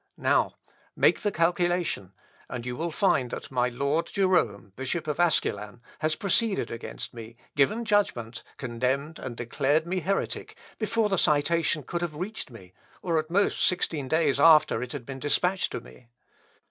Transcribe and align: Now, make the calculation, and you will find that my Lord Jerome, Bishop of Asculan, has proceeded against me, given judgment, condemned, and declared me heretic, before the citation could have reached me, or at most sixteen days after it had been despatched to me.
Now, 0.17 0.55
make 0.95 1.21
the 1.21 1.31
calculation, 1.31 2.13
and 2.49 2.65
you 2.65 2.75
will 2.75 2.89
find 2.89 3.29
that 3.29 3.51
my 3.51 3.69
Lord 3.69 4.07
Jerome, 4.07 4.73
Bishop 4.75 5.05
of 5.05 5.19
Asculan, 5.19 5.79
has 5.99 6.15
proceeded 6.15 6.71
against 6.71 7.13
me, 7.13 7.35
given 7.55 7.85
judgment, 7.85 8.41
condemned, 8.57 9.19
and 9.19 9.37
declared 9.37 9.85
me 9.85 9.99
heretic, 9.99 10.55
before 10.79 11.07
the 11.07 11.19
citation 11.19 11.83
could 11.83 12.01
have 12.01 12.15
reached 12.15 12.49
me, 12.49 12.73
or 13.03 13.19
at 13.19 13.29
most 13.29 13.61
sixteen 13.63 14.07
days 14.07 14.39
after 14.39 14.81
it 14.81 14.91
had 14.91 15.05
been 15.05 15.19
despatched 15.19 15.71
to 15.73 15.81
me. 15.81 16.07